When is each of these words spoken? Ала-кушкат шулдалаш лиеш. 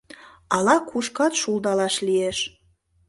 Ала-кушкат 0.55 1.33
шулдалаш 1.41 1.95
лиеш. 2.07 2.37